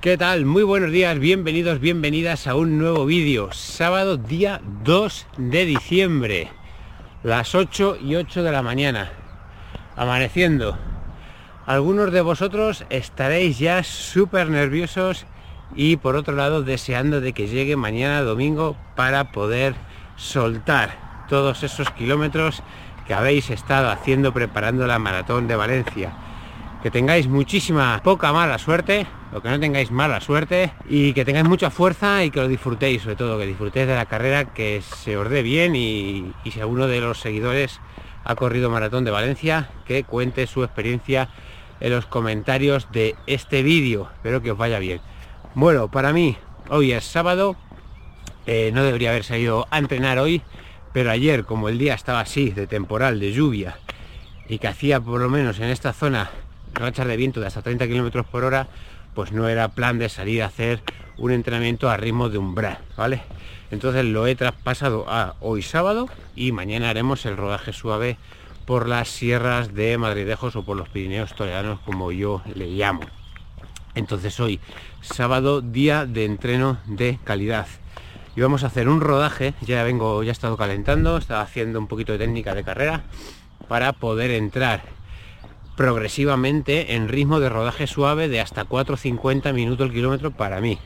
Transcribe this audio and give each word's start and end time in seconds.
¿Qué 0.00 0.16
tal? 0.16 0.46
Muy 0.46 0.62
buenos 0.62 0.92
días, 0.92 1.18
bienvenidos, 1.18 1.78
bienvenidas 1.78 2.46
a 2.46 2.54
un 2.54 2.78
nuevo 2.78 3.04
vídeo. 3.04 3.52
Sábado 3.52 4.16
día 4.16 4.62
2 4.82 5.26
de 5.36 5.66
diciembre, 5.66 6.48
las 7.22 7.54
8 7.54 7.98
y 8.02 8.14
8 8.16 8.42
de 8.42 8.50
la 8.50 8.62
mañana, 8.62 9.12
amaneciendo. 9.96 10.78
Algunos 11.66 12.12
de 12.12 12.22
vosotros 12.22 12.86
estaréis 12.88 13.58
ya 13.58 13.82
súper 13.82 14.48
nerviosos 14.48 15.26
y 15.76 15.98
por 15.98 16.16
otro 16.16 16.34
lado 16.34 16.62
deseando 16.62 17.20
de 17.20 17.34
que 17.34 17.48
llegue 17.48 17.76
mañana 17.76 18.22
domingo 18.22 18.78
para 18.96 19.32
poder 19.32 19.74
soltar 20.16 21.26
todos 21.28 21.62
esos 21.62 21.90
kilómetros 21.90 22.62
que 23.06 23.12
habéis 23.12 23.50
estado 23.50 23.90
haciendo 23.90 24.32
preparando 24.32 24.86
la 24.86 24.98
maratón 24.98 25.46
de 25.46 25.56
Valencia. 25.56 26.29
Que 26.82 26.90
tengáis 26.90 27.28
muchísima, 27.28 28.00
poca 28.02 28.32
mala 28.32 28.56
suerte, 28.56 29.06
o 29.34 29.42
que 29.42 29.50
no 29.50 29.60
tengáis 29.60 29.90
mala 29.90 30.18
suerte, 30.20 30.72
y 30.88 31.12
que 31.12 31.26
tengáis 31.26 31.46
mucha 31.46 31.68
fuerza 31.68 32.24
y 32.24 32.30
que 32.30 32.40
lo 32.40 32.48
disfrutéis, 32.48 33.02
sobre 33.02 33.16
todo, 33.16 33.38
que 33.38 33.44
disfrutéis 33.44 33.86
de 33.86 33.94
la 33.94 34.06
carrera, 34.06 34.46
que 34.54 34.80
se 34.80 35.18
os 35.18 35.28
dé 35.28 35.42
bien 35.42 35.76
y, 35.76 36.32
si 36.50 36.58
alguno 36.58 36.86
de 36.86 37.02
los 37.02 37.20
seguidores 37.20 37.80
ha 38.24 38.34
corrido 38.34 38.70
maratón 38.70 39.04
de 39.04 39.10
Valencia, 39.10 39.68
que 39.84 40.04
cuente 40.04 40.46
su 40.46 40.64
experiencia 40.64 41.28
en 41.80 41.90
los 41.90 42.06
comentarios 42.06 42.90
de 42.92 43.14
este 43.26 43.62
vídeo. 43.62 44.08
Espero 44.14 44.40
que 44.40 44.52
os 44.52 44.58
vaya 44.58 44.78
bien. 44.78 45.02
Bueno, 45.54 45.90
para 45.90 46.14
mí, 46.14 46.38
hoy 46.70 46.92
es 46.92 47.04
sábado, 47.04 47.56
eh, 48.46 48.70
no 48.72 48.84
debería 48.84 49.10
haber 49.10 49.24
salido 49.24 49.66
a 49.70 49.78
entrenar 49.78 50.18
hoy, 50.18 50.40
pero 50.94 51.10
ayer, 51.10 51.44
como 51.44 51.68
el 51.68 51.76
día 51.76 51.92
estaba 51.92 52.20
así, 52.20 52.50
de 52.50 52.66
temporal, 52.66 53.20
de 53.20 53.32
lluvia, 53.32 53.76
y 54.48 54.58
que 54.58 54.68
hacía 54.68 54.98
por 54.98 55.20
lo 55.20 55.28
menos 55.28 55.58
en 55.60 55.68
esta 55.68 55.92
zona 55.92 56.30
rachas 56.74 57.06
de 57.06 57.16
viento 57.16 57.40
de 57.40 57.46
hasta 57.46 57.62
30 57.62 57.86
kilómetros 57.86 58.26
por 58.26 58.44
hora, 58.44 58.68
pues 59.14 59.32
no 59.32 59.48
era 59.48 59.68
plan 59.68 59.98
de 59.98 60.08
salir 60.08 60.42
a 60.42 60.46
hacer 60.46 60.82
un 61.18 61.32
entrenamiento 61.32 61.90
a 61.90 61.96
ritmo 61.96 62.28
de 62.28 62.38
umbral, 62.38 62.78
¿vale? 62.96 63.22
Entonces 63.70 64.04
lo 64.04 64.26
he 64.26 64.34
traspasado 64.34 65.06
a 65.08 65.36
hoy 65.40 65.62
sábado 65.62 66.08
y 66.34 66.52
mañana 66.52 66.90
haremos 66.90 67.26
el 67.26 67.36
rodaje 67.36 67.72
suave 67.72 68.16
por 68.64 68.88
las 68.88 69.08
sierras 69.08 69.74
de 69.74 69.98
Madridejos 69.98 70.56
o 70.56 70.64
por 70.64 70.76
los 70.76 70.88
Pirineos 70.88 71.34
Toledanos, 71.34 71.80
como 71.80 72.12
yo 72.12 72.42
le 72.54 72.68
llamo. 72.68 73.02
Entonces 73.94 74.38
hoy, 74.40 74.60
sábado, 75.00 75.60
día 75.60 76.06
de 76.06 76.24
entreno 76.24 76.78
de 76.86 77.18
calidad. 77.24 77.66
Y 78.36 78.40
vamos 78.40 78.62
a 78.62 78.68
hacer 78.68 78.88
un 78.88 79.00
rodaje, 79.00 79.54
ya 79.60 79.82
vengo, 79.82 80.22
ya 80.22 80.30
he 80.30 80.32
estado 80.32 80.56
calentando, 80.56 81.16
estaba 81.16 81.42
haciendo 81.42 81.78
un 81.80 81.88
poquito 81.88 82.12
de 82.12 82.18
técnica 82.18 82.54
de 82.54 82.62
carrera 82.62 83.02
para 83.68 83.92
poder 83.92 84.30
entrar 84.30 84.82
progresivamente 85.80 86.94
en 86.94 87.08
ritmo 87.08 87.40
de 87.40 87.48
rodaje 87.48 87.86
suave 87.86 88.28
de 88.28 88.42
hasta 88.42 88.66
4.50 88.66 89.54
minutos 89.54 89.86
el 89.86 89.94
kilómetro 89.94 90.30
para 90.30 90.60
mí. 90.60 90.78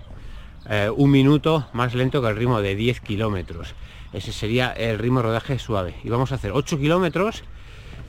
Eh, 0.70 0.89
un 0.89 1.11
minuto 1.11 1.67
más 1.73 1.97
lento 1.97 2.23
que 2.23 2.28
el 2.28 2.36
ritmo 2.36 2.61
de 2.61 2.77
10 2.77 3.01
kilómetros. 3.01 3.75
Ese 4.12 4.31
sería 4.31 4.70
el 4.70 5.01
ritmo 5.01 5.19
de 5.19 5.25
rodaje 5.25 5.59
suave. 5.59 5.97
Y 6.05 6.11
vamos 6.11 6.31
a 6.31 6.36
hacer 6.36 6.53
8 6.55 6.78
kilómetros, 6.78 7.42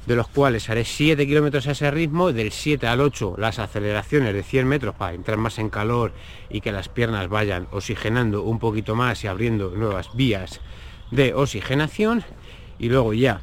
de 0.06 0.16
los 0.16 0.28
cuales 0.28 0.70
haré 0.70 0.86
7 0.86 1.26
kilómetros 1.26 1.66
a 1.66 1.72
ese 1.72 1.90
ritmo, 1.90 2.32
del 2.32 2.52
7 2.52 2.86
al 2.86 3.02
8 3.02 3.34
las 3.40 3.58
aceleraciones 3.58 4.36
de 4.36 4.44
100 4.44 4.68
metros 4.68 4.94
para 4.94 5.16
entrar 5.16 5.40
más 5.40 5.58
en 5.58 5.72
calor 5.72 6.14
y 6.52 6.62
que 6.62 6.72
las 6.72 6.88
piernas 6.88 7.30
vayan 7.30 7.68
oxigenando 7.72 8.44
un 8.44 8.60
poquito 8.60 8.94
más 8.94 9.24
y 9.24 9.28
abriendo 9.28 9.72
nuevas 9.72 10.16
vías 10.16 10.62
de 11.10 11.34
oxigenación. 11.34 12.24
Y 12.78 12.90
luego 12.90 13.16
ya 13.16 13.42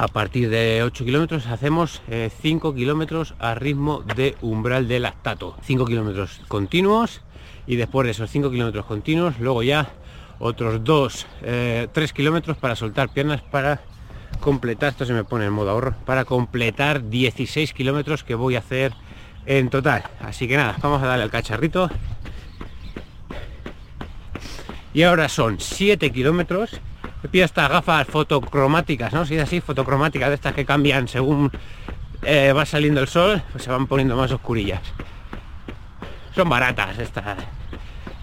a 0.00 0.08
partir 0.08 0.48
de 0.48 0.82
8 0.82 1.04
kilómetros 1.04 1.46
hacemos 1.46 2.00
5 2.08 2.70
eh, 2.70 2.74
kilómetros 2.74 3.34
a 3.38 3.54
ritmo 3.54 4.00
de 4.00 4.34
umbral 4.40 4.88
de 4.88 4.98
lactato. 4.98 5.58
5 5.60 5.84
kilómetros 5.84 6.40
continuos 6.48 7.20
y 7.66 7.76
después 7.76 8.06
de 8.06 8.12
esos 8.12 8.30
5 8.30 8.50
kilómetros 8.50 8.86
continuos, 8.86 9.38
luego 9.38 9.62
ya 9.62 9.90
otros 10.38 10.82
2, 10.84 11.26
3 11.42 11.42
eh, 11.42 12.12
kilómetros 12.14 12.56
para 12.56 12.76
soltar 12.76 13.10
piernas 13.10 13.42
para 13.42 13.82
completar, 14.40 14.92
esto 14.92 15.04
se 15.04 15.12
me 15.12 15.22
pone 15.22 15.44
en 15.44 15.52
modo 15.52 15.68
ahorro, 15.68 15.94
para 16.06 16.24
completar 16.24 17.10
16 17.10 17.74
kilómetros 17.74 18.24
que 18.24 18.34
voy 18.34 18.56
a 18.56 18.60
hacer 18.60 18.94
en 19.44 19.68
total. 19.68 20.04
Así 20.20 20.48
que 20.48 20.56
nada, 20.56 20.78
vamos 20.80 21.02
a 21.02 21.08
darle 21.08 21.24
al 21.24 21.30
cacharrito. 21.30 21.90
Y 24.94 25.02
ahora 25.02 25.28
son 25.28 25.60
7 25.60 26.10
kilómetros 26.10 26.80
me 27.22 27.28
pido 27.28 27.44
estas 27.44 27.68
gafas 27.68 28.06
fotocromáticas, 28.06 29.12
¿no? 29.12 29.26
Si 29.26 29.36
es 29.36 29.42
así, 29.42 29.60
fotocromáticas, 29.60 30.28
de 30.28 30.34
estas 30.36 30.54
que 30.54 30.64
cambian 30.64 31.08
según 31.08 31.50
eh, 32.22 32.52
va 32.52 32.64
saliendo 32.64 33.00
el 33.00 33.08
sol, 33.08 33.42
pues 33.52 33.64
se 33.64 33.70
van 33.70 33.86
poniendo 33.86 34.16
más 34.16 34.30
oscurillas. 34.32 34.80
Son 36.34 36.48
baratas 36.48 36.98
estas, 36.98 37.38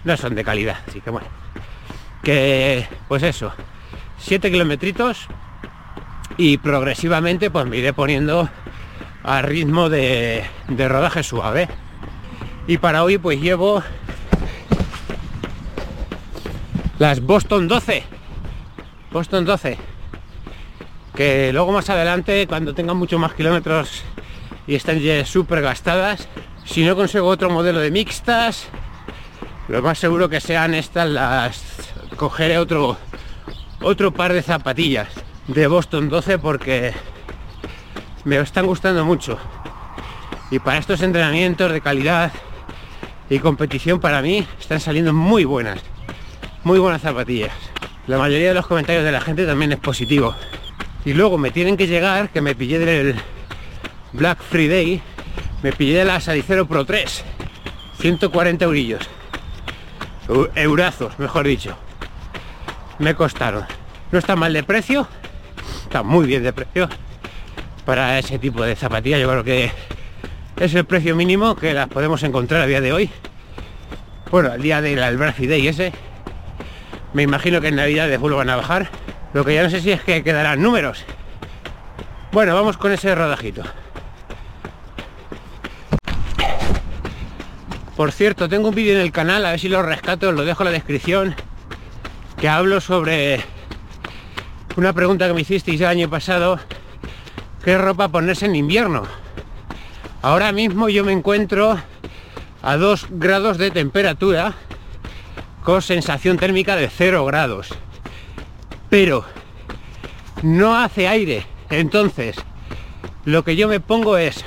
no 0.04 0.16
son 0.16 0.34
de 0.34 0.44
calidad, 0.44 0.78
así 0.86 1.00
que 1.00 1.10
bueno. 1.10 1.28
Que, 2.22 2.86
pues 3.06 3.22
eso, 3.22 3.52
7 4.18 4.50
kilometritos 4.50 5.28
y 6.36 6.58
progresivamente 6.58 7.50
pues 7.50 7.66
me 7.66 7.76
iré 7.76 7.92
poniendo 7.92 8.48
a 9.22 9.42
ritmo 9.42 9.88
de, 9.88 10.44
de 10.68 10.88
rodaje 10.88 11.22
suave. 11.22 11.68
Y 12.66 12.78
para 12.78 13.04
hoy 13.04 13.18
pues 13.18 13.40
llevo 13.40 13.82
las 16.98 17.20
Boston 17.20 17.68
12 17.68 18.17
Boston 19.12 19.44
12 19.44 19.78
que 21.14 21.52
luego 21.52 21.72
más 21.72 21.90
adelante 21.90 22.46
cuando 22.46 22.74
tengan 22.74 22.96
muchos 22.96 23.18
más 23.18 23.34
kilómetros 23.34 24.02
y 24.66 24.74
estén 24.74 25.00
ya 25.00 25.24
súper 25.24 25.62
gastadas 25.62 26.28
si 26.64 26.84
no 26.84 26.94
consigo 26.94 27.26
otro 27.26 27.50
modelo 27.50 27.80
de 27.80 27.90
mixtas 27.90 28.68
lo 29.68 29.82
más 29.82 29.98
seguro 29.98 30.28
que 30.28 30.40
sean 30.40 30.74
estas 30.74 31.08
las 31.08 31.64
cogeré 32.16 32.58
otro 32.58 32.96
otro 33.80 34.12
par 34.12 34.32
de 34.32 34.42
zapatillas 34.42 35.08
de 35.46 35.66
Boston 35.66 36.08
12 36.08 36.38
porque 36.38 36.92
me 38.24 38.36
están 38.38 38.66
gustando 38.66 39.04
mucho. 39.04 39.38
Y 40.50 40.58
para 40.58 40.78
estos 40.78 41.00
entrenamientos 41.02 41.72
de 41.72 41.80
calidad 41.80 42.32
y 43.30 43.38
competición 43.38 44.00
para 44.00 44.22
mí 44.22 44.46
están 44.58 44.80
saliendo 44.80 45.12
muy 45.12 45.44
buenas 45.44 45.80
muy 46.64 46.78
buenas 46.78 47.02
zapatillas 47.02 47.52
la 48.08 48.16
mayoría 48.16 48.48
de 48.48 48.54
los 48.54 48.66
comentarios 48.66 49.04
de 49.04 49.12
la 49.12 49.20
gente 49.20 49.46
también 49.46 49.70
es 49.72 49.78
positivo. 49.78 50.34
Y 51.04 51.12
luego 51.12 51.36
me 51.36 51.50
tienen 51.50 51.76
que 51.76 51.86
llegar, 51.86 52.30
que 52.30 52.40
me 52.40 52.54
pillé 52.54 52.78
del 52.78 53.14
Black 54.14 54.38
Friday, 54.42 55.00
me 55.62 55.72
pillé 55.72 56.04
la 56.04 56.18
Sadicero 56.18 56.66
Pro 56.66 56.86
3, 56.86 57.24
140 58.00 58.64
eurillos. 58.64 59.08
Eurazos, 60.54 61.18
mejor 61.18 61.46
dicho. 61.46 61.76
Me 62.98 63.14
costaron. 63.14 63.64
No 64.10 64.18
está 64.18 64.36
mal 64.36 64.54
de 64.54 64.62
precio, 64.62 65.06
está 65.84 66.02
muy 66.02 66.26
bien 66.26 66.42
de 66.42 66.52
precio 66.54 66.88
para 67.84 68.18
ese 68.18 68.38
tipo 68.38 68.64
de 68.64 68.74
zapatillas. 68.74 69.20
Yo 69.20 69.28
creo 69.28 69.44
que 69.44 69.70
es 70.58 70.74
el 70.74 70.86
precio 70.86 71.14
mínimo 71.14 71.56
que 71.56 71.74
las 71.74 71.88
podemos 71.88 72.22
encontrar 72.22 72.62
a 72.62 72.66
día 72.66 72.80
de 72.80 72.90
hoy. 72.90 73.10
Bueno, 74.30 74.50
al 74.52 74.62
día 74.62 74.80
del 74.80 75.16
Black 75.18 75.36
Friday 75.36 75.68
ese, 75.68 75.92
me 77.12 77.22
imagino 77.22 77.60
que 77.60 77.68
en 77.68 77.76
Navidad 77.76 78.18
vuelvan 78.18 78.50
a 78.50 78.56
bajar. 78.56 78.90
Lo 79.32 79.44
que 79.44 79.54
ya 79.54 79.62
no 79.62 79.70
sé 79.70 79.80
si 79.80 79.90
es 79.90 80.02
que 80.02 80.22
quedarán 80.22 80.62
números. 80.62 81.04
Bueno, 82.32 82.54
vamos 82.54 82.76
con 82.76 82.92
ese 82.92 83.14
rodajito. 83.14 83.62
Por 87.96 88.12
cierto, 88.12 88.48
tengo 88.48 88.68
un 88.68 88.74
vídeo 88.74 88.94
en 88.94 89.00
el 89.00 89.10
canal, 89.10 89.44
a 89.44 89.50
ver 89.50 89.60
si 89.60 89.68
lo 89.68 89.82
rescato, 89.82 90.30
lo 90.30 90.44
dejo 90.44 90.62
en 90.62 90.66
la 90.66 90.70
descripción, 90.72 91.34
que 92.40 92.48
hablo 92.48 92.80
sobre 92.80 93.42
una 94.76 94.92
pregunta 94.92 95.26
que 95.26 95.34
me 95.34 95.40
hicisteis 95.40 95.80
el 95.80 95.88
año 95.88 96.08
pasado, 96.08 96.60
¿qué 97.64 97.76
ropa 97.76 98.08
ponerse 98.08 98.46
en 98.46 98.54
invierno? 98.54 99.02
Ahora 100.22 100.52
mismo 100.52 100.88
yo 100.88 101.04
me 101.04 101.12
encuentro 101.12 101.76
a 102.62 102.76
2 102.76 103.06
grados 103.10 103.58
de 103.58 103.72
temperatura 103.72 104.54
con 105.68 105.82
sensación 105.82 106.38
térmica 106.38 106.76
de 106.76 106.88
0 106.88 107.26
grados. 107.26 107.68
Pero 108.88 109.26
no 110.42 110.74
hace 110.74 111.06
aire. 111.06 111.44
Entonces, 111.68 112.36
lo 113.26 113.44
que 113.44 113.54
yo 113.54 113.68
me 113.68 113.78
pongo 113.78 114.16
es, 114.16 114.46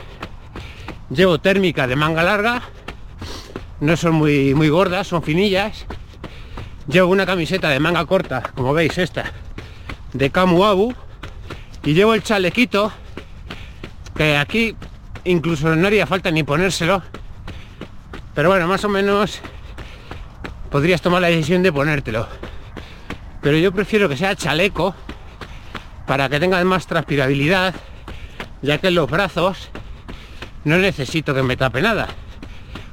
llevo 1.11 1.37
térmica 1.37 1.85
de 1.85 1.95
manga 1.95 2.23
larga, 2.23 2.63
no 3.81 3.95
son 3.97 4.15
muy, 4.15 4.55
muy 4.55 4.69
gordas, 4.69 5.09
son 5.09 5.21
finillas. 5.21 5.85
Llevo 6.87 7.11
una 7.11 7.27
camiseta 7.27 7.69
de 7.69 7.79
manga 7.79 8.03
corta, 8.07 8.41
como 8.55 8.73
veis 8.73 8.97
esta, 8.97 9.31
de 10.13 10.31
Camuabu. 10.31 10.95
Y 11.83 11.93
llevo 11.93 12.15
el 12.15 12.23
chalequito, 12.23 12.91
que 14.15 14.37
aquí 14.37 14.75
incluso 15.25 15.75
no 15.75 15.85
haría 15.85 16.07
falta 16.07 16.31
ni 16.31 16.41
ponérselo. 16.41 17.03
Pero 18.33 18.49
bueno, 18.49 18.65
más 18.65 18.83
o 18.85 18.89
menos 18.89 19.39
podrías 20.71 21.01
tomar 21.01 21.21
la 21.21 21.27
decisión 21.27 21.61
de 21.61 21.71
ponértelo. 21.71 22.27
Pero 23.41 23.57
yo 23.57 23.71
prefiero 23.71 24.07
que 24.07 24.17
sea 24.17 24.35
chaleco 24.35 24.95
para 26.07 26.29
que 26.29 26.39
tenga 26.39 26.63
más 26.63 26.87
transpirabilidad, 26.87 27.75
ya 28.61 28.77
que 28.77 28.87
en 28.87 28.95
los 28.95 29.09
brazos 29.09 29.69
no 30.63 30.77
necesito 30.77 31.35
que 31.35 31.43
me 31.43 31.57
tape 31.57 31.81
nada. 31.81 32.07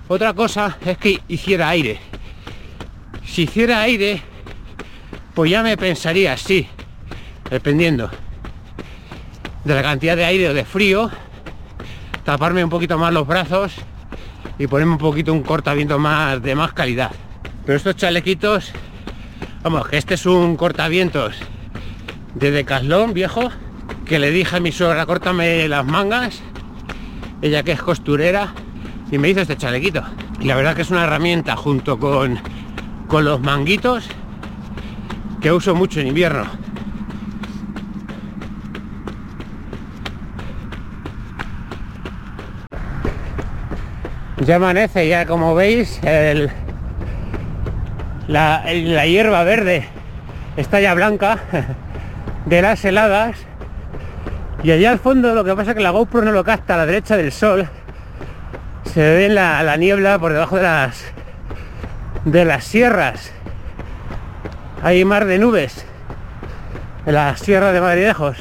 Otra 0.09 0.35
cosa 0.35 0.77
es 0.85 0.99
que 0.99 1.21
hiciera 1.29 1.69
aire. 1.69 2.01
Si 3.25 3.43
hiciera 3.43 3.81
aire, 3.83 4.23
pues 5.35 5.51
ya 5.51 5.63
me 5.63 5.77
pensaría, 5.77 6.37
sí, 6.37 6.67
dependiendo 7.49 8.11
de 9.65 9.75
la 9.75 9.83
cantidad 9.83 10.17
de 10.17 10.25
aire 10.25 10.49
o 10.49 10.55
de 10.55 10.65
frío, 10.65 11.11
taparme 12.25 12.65
un 12.65 12.71
poquito 12.71 12.99
más 12.99 13.13
los 13.13 13.27
brazos 13.27 13.75
y 14.59 14.67
ponerme 14.67 14.93
un 14.93 14.99
poquito 14.99 15.33
un 15.33 15.43
cortaviento 15.43 15.99
más 15.99 16.43
de 16.43 16.55
más 16.55 16.73
calidad. 16.73 17.13
Pero 17.69 17.77
estos 17.77 17.97
chalequitos, 17.97 18.73
vamos, 19.63 19.89
que 19.89 19.99
este 19.99 20.15
es 20.15 20.25
un 20.25 20.57
cortavientos 20.57 21.37
de 22.35 22.51
Decathlon 22.51 23.13
viejo, 23.13 23.51
que 24.07 24.19
le 24.19 24.31
dije 24.31 24.57
a 24.57 24.61
mi 24.61 24.73
suegra, 24.73 25.05
córtame 25.05 25.69
las 25.69 25.85
mangas, 25.85 26.41
ella 27.43 27.63
que 27.63 27.73
es 27.73 27.83
costurera, 27.83 28.55
y 29.11 29.19
me 29.19 29.29
hizo 29.29 29.43
este 29.43 29.59
chalequito. 29.59 30.03
Y 30.41 30.47
la 30.47 30.57
verdad 30.57 30.75
que 30.75 30.81
es 30.81 30.91
una 30.91 31.05
herramienta 31.05 31.57
junto 31.57 31.99
con, 31.99 32.41
con 33.07 33.27
los 33.27 33.39
manguitos 33.43 34.09
que 35.43 35.53
uso 35.53 35.75
mucho 35.75 36.01
en 36.01 36.07
invierno. 36.07 36.47
Ya 44.39 44.57
amanece, 44.57 45.07
ya 45.07 45.27
como 45.27 45.55
veis, 45.55 46.01
el, 46.03 46.51
la, 48.29 48.63
hierba 49.07 49.43
verde 49.43 49.89
está 50.57 50.81
ya 50.81 50.95
blanca 50.95 51.39
de 52.47 52.63
las 52.63 52.85
heladas. 52.85 53.37
Y 54.63 54.71
allá 54.71 54.91
al 54.91 54.99
fondo 54.99 55.35
lo 55.35 55.45
que 55.45 55.55
pasa 55.55 55.71
es 55.71 55.77
que 55.77 55.83
la 55.83 55.91
GoPro 55.91 56.23
no 56.23 56.33
lo 56.33 56.45
capta 56.45 56.75
a 56.75 56.79
la 56.79 56.87
derecha 56.87 57.17
del 57.17 57.33
sol. 57.33 57.69
Se 58.85 59.01
ve 59.01 59.29
la, 59.29 59.63
la 59.63 59.77
niebla 59.77 60.19
por 60.19 60.33
debajo 60.33 60.57
de 60.57 60.63
las 60.63 61.05
de 62.25 62.45
las 62.45 62.65
sierras. 62.65 63.33
Hay 64.83 65.05
mar 65.05 65.25
de 65.25 65.39
nubes 65.39 65.87
en 67.07 67.15
la 67.15 67.37
sierra 67.37 67.73
de 67.73 67.81
Madridejos. 67.81 68.37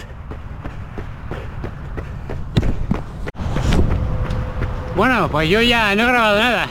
Bueno 4.96 5.30
pues 5.30 5.48
yo 5.48 5.62
ya 5.62 5.96
no 5.96 6.04
he 6.04 6.08
grabado 6.08 6.40
nada 6.40 6.68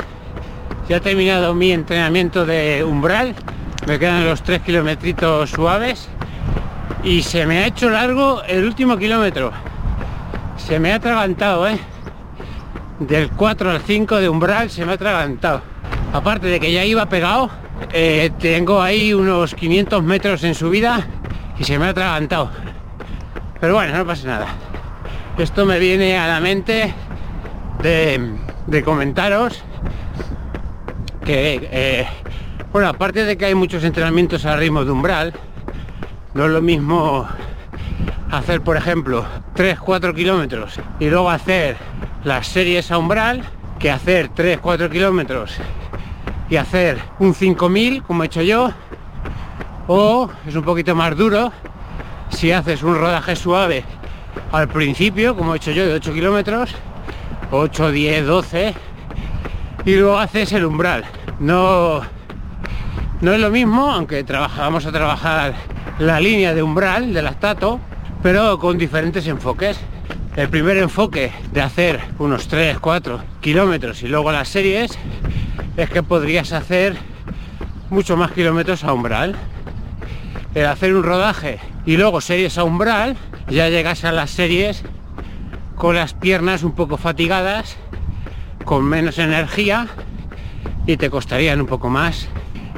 ya 0.89 0.97
he 0.97 1.01
terminado 1.01 1.55
mi 1.55 1.73
entrenamiento 1.73 2.47
de 2.47 2.85
umbral. 2.85 3.35
Me 3.87 3.99
quedan 3.99 4.25
los 4.25 4.43
tres 4.43 4.63
kilometritos 4.63 5.51
suaves. 5.51 6.09
Y 7.03 7.23
se 7.23 7.47
me 7.47 7.59
ha 7.59 7.67
hecho 7.67 7.91
largo 7.91 8.43
el 8.45 8.65
último 8.65 8.97
kilómetro. 8.97 9.53
Se 10.57 10.81
me 10.81 10.93
ha 10.93 10.97
atragantado 10.97 11.69
¿eh? 11.69 11.79
del 12.99 13.31
4 13.31 13.71
al 13.71 13.81
5 13.81 14.17
de 14.17 14.29
umbral 14.29 14.71
se 14.71 14.85
me 14.85 14.93
ha 14.93 14.95
atragantado. 14.95 15.63
Aparte 16.13 16.47
de 16.47 16.61
que 16.61 16.73
ya 16.73 16.85
iba 16.85 17.07
pegado 17.07 17.51
eh, 17.93 18.31
tengo 18.39 18.81
ahí 18.81 19.13
unos 19.13 19.55
500 19.55 20.03
metros 20.03 20.45
en 20.45 20.55
subida 20.55 21.07
y 21.59 21.65
se 21.65 21.79
me 21.79 21.87
ha 21.87 21.91
atragantado. 21.91 22.51
Pero 23.61 23.75
bueno 23.75 23.97
no 23.97 24.07
pasa 24.07 24.27
nada. 24.29 24.47
Esto 25.39 25.67
me 25.67 25.79
viene 25.79 26.17
a 26.17 26.27
la 26.27 26.41
mente 26.41 26.95
de, 27.83 28.83
comentaros 28.83 29.63
que 31.27 31.69
eh, 31.73 32.07
bueno 32.73 32.89
aparte 32.89 33.25
de 33.25 33.37
que 33.37 33.47
hay 33.47 33.55
muchos 33.57 33.83
entrenamientos 33.83 34.47
a 34.47 34.57
ritmo 34.57 34.85
de 34.85 34.93
umbral 34.93 35.35
no 36.35 36.45
es 36.45 36.51
lo 36.53 36.63
mismo 36.63 37.27
hacer 38.31 38.61
por 38.61 38.77
ejemplo 38.77 39.27
3-4 39.57 40.15
kilómetros 40.15 40.79
y 41.01 41.11
luego 41.11 41.29
hacer 41.29 41.77
las 42.23 42.47
series 42.47 42.93
a 42.93 42.99
umbral 42.99 43.43
que 43.81 43.91
hacer 43.91 44.31
3-4 44.31 44.89
kilómetros 44.89 45.57
y 46.49 46.57
hacer 46.57 47.01
un 47.19 47.35
5000 47.35 48.05
como 48.05 48.23
he 48.23 48.27
hecho 48.27 48.43
yo 48.43 48.71
o 49.89 50.31
es 50.47 50.55
un 50.55 50.63
poquito 50.63 50.95
más 50.95 51.17
duro 51.17 51.51
si 52.29 52.53
haces 52.53 52.85
un 52.85 52.95
rodaje 52.95 53.35
suave 53.35 53.83
al 54.53 54.69
principio 54.69 55.35
como 55.35 55.55
he 55.55 55.57
hecho 55.57 55.73
yo 55.73 55.87
de 55.87 55.95
8 55.95 56.15
kilómetros 56.15 56.71
8, 57.51 57.91
10, 57.91 58.27
12 58.27 58.75
y 59.87 59.97
luego 59.97 60.19
haces 60.19 60.53
el 60.53 60.67
umbral 60.67 61.05
no 61.41 62.01
no 63.21 63.33
es 63.33 63.41
lo 63.41 63.51
mismo 63.51 63.91
aunque 63.91 64.23
vamos 64.23 64.87
a 64.87 64.93
trabajar 64.93 65.55
la 65.99 66.21
línea 66.21 66.55
de 66.55 66.63
umbral 66.63 67.15
del 67.15 67.25
lactato 67.25 67.81
pero 68.23 68.59
con 68.59 68.79
diferentes 68.79 69.27
enfoques 69.27 69.79
el 70.37 70.51
primer 70.51 70.77
enfoque 70.77 71.33
de 71.51 71.63
hacer 71.63 71.99
unos 72.19 72.47
3, 72.49 72.79
4 72.79 73.21
kilómetros 73.41 74.03
y 74.03 74.09
luego 74.09 74.31
las 74.33 74.49
series 74.49 74.99
es 75.79 75.89
que 75.89 76.03
podrías 76.03 76.53
hacer 76.53 76.95
mucho 77.89 78.19
más 78.19 78.33
kilómetros 78.33 78.85
a 78.85 78.93
umbral. 78.93 79.35
El 80.55 80.67
hacer 80.67 80.95
un 80.95 81.05
rodaje 81.05 81.59
y 81.87 81.97
luego 81.97 82.21
series 82.21 82.59
a 82.59 82.65
umbral, 82.65 83.17
ya 83.49 83.71
llegas 83.71 84.05
a 84.05 84.13
las 84.13 84.31
series 84.31 84.83
con 85.75 85.97
las 85.97 86.13
piernas 86.13 86.63
un 86.63 86.73
poco 86.73 86.99
fatigadas, 86.99 87.79
con 88.67 88.85
menos 88.85 89.19
energía 89.19 89.87
y 90.87 90.97
te 90.97 91.11
costarían 91.11 91.61
un 91.61 91.67
poco 91.67 91.91
más. 91.91 92.29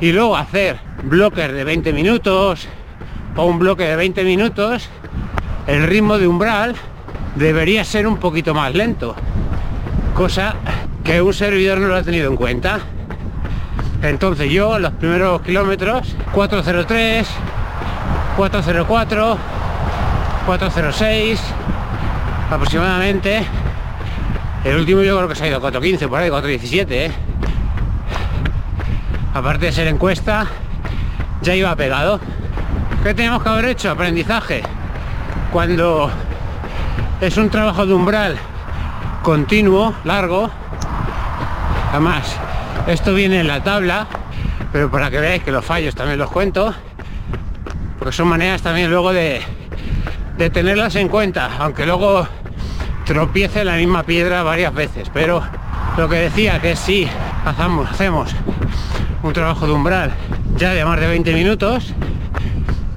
Y 0.00 0.12
luego 0.12 0.36
hacer 0.36 0.78
bloques 1.02 1.52
de 1.52 1.64
20 1.64 1.92
minutos 1.92 2.66
o 3.36 3.44
un 3.44 3.58
bloque 3.58 3.84
de 3.84 3.96
20 3.96 4.24
minutos, 4.24 4.88
el 5.66 5.86
ritmo 5.86 6.18
de 6.18 6.26
umbral 6.26 6.74
debería 7.36 7.84
ser 7.84 8.06
un 8.06 8.16
poquito 8.16 8.54
más 8.54 8.74
lento. 8.74 9.14
Cosa 10.14 10.54
que 11.04 11.22
un 11.22 11.34
servidor 11.34 11.78
no 11.78 11.88
lo 11.88 11.96
ha 11.96 12.02
tenido 12.02 12.30
en 12.30 12.36
cuenta. 12.36 12.80
Entonces 14.02 14.50
yo 14.50 14.78
los 14.78 14.92
primeros 14.92 15.42
kilómetros 15.42 16.14
403, 16.32 17.28
404, 18.36 19.38
406 20.46 21.40
aproximadamente. 22.50 23.44
El 24.64 24.76
último 24.76 25.02
yo 25.02 25.16
creo 25.16 25.28
que 25.28 25.34
se 25.34 25.44
ha 25.44 25.48
ido 25.48 25.60
415 25.60 26.08
por 26.08 26.20
ahí, 26.20 26.30
417. 26.30 27.06
¿eh? 27.06 27.27
Aparte 29.38 29.66
de 29.66 29.72
ser 29.72 29.86
encuesta, 29.86 30.48
ya 31.42 31.54
iba 31.54 31.74
pegado. 31.76 32.18
¿Qué 33.04 33.14
tenemos 33.14 33.40
que 33.40 33.48
haber 33.48 33.66
hecho? 33.66 33.88
Aprendizaje. 33.88 34.62
Cuando 35.52 36.10
es 37.20 37.36
un 37.36 37.48
trabajo 37.48 37.86
de 37.86 37.94
umbral 37.94 38.36
continuo, 39.22 39.94
largo, 40.02 40.50
Además, 41.92 42.36
esto 42.88 43.14
viene 43.14 43.40
en 43.40 43.46
la 43.46 43.62
tabla, 43.62 44.08
pero 44.72 44.90
para 44.90 45.08
que 45.10 45.20
veáis 45.20 45.42
que 45.44 45.52
los 45.52 45.64
fallos 45.64 45.94
también 45.94 46.18
los 46.18 46.30
cuento, 46.30 46.74
porque 47.98 48.12
son 48.12 48.26
maneras 48.28 48.60
también 48.60 48.90
luego 48.90 49.12
de, 49.12 49.40
de 50.36 50.50
tenerlas 50.50 50.96
en 50.96 51.08
cuenta, 51.08 51.50
aunque 51.60 51.86
luego 51.86 52.26
tropiece 53.06 53.64
la 53.64 53.76
misma 53.76 54.02
piedra 54.02 54.42
varias 54.42 54.74
veces, 54.74 55.08
pero 55.14 55.42
lo 55.96 56.08
que 56.08 56.16
decía 56.16 56.60
que 56.60 56.76
si 56.76 57.08
hacemos, 57.46 57.88
hacemos 57.90 58.34
un 59.22 59.32
trabajo 59.32 59.66
de 59.66 59.72
umbral 59.72 60.12
ya 60.56 60.74
de 60.74 60.84
más 60.84 60.98
de 60.98 61.06
20 61.06 61.32
minutos, 61.34 61.94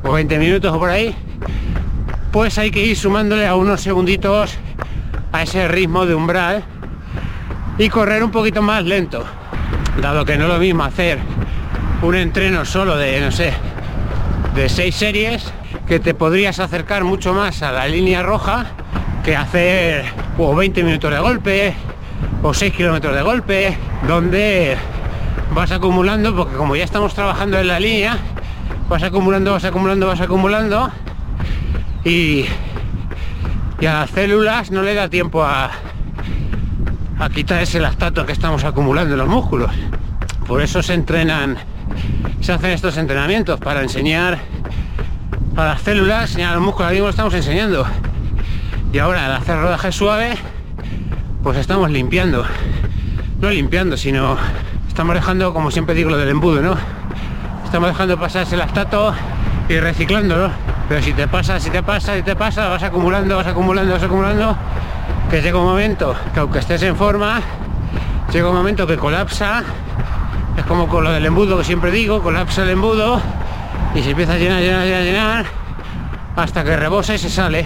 o 0.04 0.12
20 0.14 0.40
minutos 0.40 0.74
o 0.74 0.80
por 0.80 0.90
ahí, 0.90 1.16
pues 2.32 2.58
hay 2.58 2.72
que 2.72 2.84
ir 2.84 2.98
sumándole 2.98 3.46
a 3.46 3.56
unos 3.56 3.82
segunditos 3.82 4.58
a 5.32 5.44
ese 5.44 5.68
ritmo 5.68 6.06
de 6.06 6.16
umbral 6.16 6.64
y 7.78 7.90
correr 7.90 8.24
un 8.24 8.32
poquito 8.32 8.62
más 8.62 8.84
lento 8.84 9.24
dado 10.02 10.26
que 10.26 10.38
no 10.38 10.46
es 10.46 10.54
lo 10.54 10.60
mismo 10.60 10.84
hacer 10.84 11.20
un 12.02 12.16
entreno 12.16 12.66
solo 12.66 12.98
de 12.98 13.20
no 13.22 13.32
sé 13.32 13.54
de 14.56 14.70
seis 14.70 14.96
series 14.96 15.52
que 15.88 16.00
te 16.00 16.14
podrías 16.14 16.60
acercar 16.60 17.04
mucho 17.04 17.34
más 17.34 17.62
a 17.62 17.72
la 17.72 17.88
línea 17.88 18.24
roja 18.24 18.66
que 19.24 19.36
hacer 19.36 20.06
o 20.38 20.56
20 20.56 20.84
minutos 20.84 21.12
de 21.12 21.20
golpe 21.20 21.74
o 22.42 22.54
6 22.54 22.74
kilómetros 22.74 23.16
de 23.16 23.22
golpe 23.22 23.78
donde 24.08 24.78
vas 25.54 25.72
acumulando 25.72 26.36
porque 26.36 26.56
como 26.56 26.76
ya 26.76 26.84
estamos 26.84 27.14
trabajando 27.14 27.60
en 27.60 27.68
la 27.68 27.80
línea 27.80 28.18
vas 28.90 29.04
acumulando 29.04 29.52
vas 29.52 29.66
acumulando 29.66 30.08
vas 30.08 30.22
acumulando 30.22 30.92
y, 32.04 32.46
y 33.80 33.86
a 33.86 33.94
las 33.94 34.10
células 34.12 34.72
no 34.72 34.82
le 34.82 34.94
da 34.94 35.10
tiempo 35.10 35.44
a, 35.44 35.72
a 37.22 37.30
quitar 37.30 37.62
ese 37.62 37.80
lactato 37.80 38.26
que 38.26 38.32
estamos 38.32 38.64
acumulando 38.64 39.14
en 39.14 39.20
los 39.20 39.28
músculos. 39.28 39.70
Por 40.48 40.62
eso 40.62 40.82
se 40.82 40.96
entrenan, 40.96 41.56
se 42.42 42.52
hacen 42.52 42.72
estos 42.72 42.98
entrenamientos 42.98 43.60
para 43.60 43.84
enseñar 43.84 44.40
a 45.56 45.66
las 45.66 45.82
células, 45.82 46.32
enseñar 46.32 46.54
a 46.54 46.56
los 46.56 46.64
músculos, 46.64 46.86
ahora 46.86 46.94
mismo 46.94 47.10
estamos 47.10 47.34
enseñando. 47.36 47.86
Y 48.92 48.98
ahora 48.98 49.28
al 49.28 49.34
hacer 49.34 49.56
rodaje 49.56 49.92
suave, 49.92 50.34
pues 51.44 51.58
estamos 51.60 51.92
limpiando. 51.92 52.44
No 53.40 53.52
limpiando, 53.52 53.98
sino 53.98 54.38
estamos 55.02 55.16
dejando, 55.16 55.52
como 55.52 55.72
siempre 55.72 55.96
digo, 55.96 56.12
lo 56.12 56.18
del 56.18 56.30
embudo, 56.30 56.62
¿no? 56.62 56.76
Estamos 57.66 57.90
dejando 57.90 58.20
pasar 58.20 58.44
ese 58.44 58.56
lactato 58.56 59.16
y 59.68 59.80
reciclándolo. 59.80 60.52
Pero 60.88 61.02
si 61.02 61.12
te 61.14 61.28
pasa, 61.28 61.60
si 61.60 61.72
te 61.72 61.82
pasa, 61.82 62.16
si 62.18 62.22
te 62.22 62.36
pasa, 62.36 62.70
vas 62.70 62.84
acumulando, 62.84 63.36
vas 63.36 63.48
acumulando, 63.48 63.94
vas 63.94 64.04
acumulando 64.04 64.56
que 65.32 65.42
llega 65.42 65.58
un 65.58 65.66
momento 65.66 66.16
que 66.36 66.40
aunque 66.40 66.60
estés 66.60 66.84
en 66.84 66.96
forma 66.96 67.42
llega 68.32 68.48
un 68.48 68.56
momento 68.56 68.86
que 68.86 68.96
colapsa, 68.96 69.64
es 70.56 70.66
como 70.66 70.88
con 70.88 71.04
lo 71.04 71.12
del 71.12 71.26
embudo 71.26 71.58
que 71.58 71.64
siempre 71.64 71.90
digo, 71.90 72.22
colapsa 72.22 72.62
el 72.62 72.70
embudo 72.70 73.20
y 73.96 74.04
se 74.04 74.12
empieza 74.12 74.34
a 74.34 74.38
llenar, 74.38 74.62
llenar, 74.62 74.86
llenar, 74.86 75.04
llenar, 75.04 75.46
hasta 76.36 76.64
que 76.64 76.78
rebosa 76.78 77.16
y 77.16 77.18
se 77.18 77.32
sale. 77.32 77.66